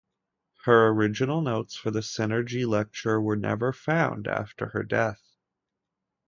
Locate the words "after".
4.27-4.69